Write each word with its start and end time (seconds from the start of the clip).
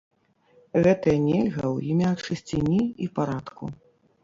Гэтае 0.87 1.13
нельга 1.25 1.61
ў 1.75 1.77
імя 1.93 2.11
чысціні 2.23 2.81
і 3.07 3.13
парадку. 3.21 3.63